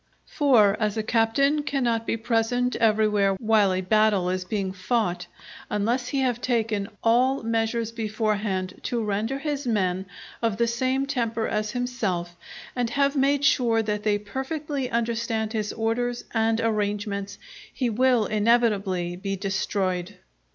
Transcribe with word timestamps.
For, 0.25 0.75
as 0.79 0.97
a 0.97 1.03
captain 1.03 1.61
cannot 1.61 2.07
be 2.07 2.17
present 2.17 2.75
everywhere 2.77 3.35
while 3.35 3.71
a 3.71 3.81
battle 3.81 4.31
is 4.31 4.43
being 4.43 4.71
fought, 4.71 5.27
unless 5.69 6.07
he 6.07 6.21
have 6.21 6.41
taken 6.41 6.89
all 7.03 7.43
measures 7.43 7.91
beforehand 7.91 8.79
to 8.85 9.03
render 9.03 9.37
his 9.37 9.67
men 9.67 10.07
of 10.41 10.57
the 10.57 10.65
same 10.65 11.05
temper 11.05 11.47
as 11.47 11.73
himself, 11.73 12.35
and 12.75 12.89
have 12.89 13.15
made 13.15 13.45
sure 13.45 13.83
that 13.83 14.01
they 14.01 14.17
perfectly 14.17 14.89
understand 14.89 15.53
his 15.53 15.71
orders 15.71 16.23
and 16.33 16.59
arrangements, 16.59 17.37
he 17.71 17.91
will 17.91 18.25
inevitably 18.25 19.15
be 19.17 19.35
destroyed. 19.35 20.15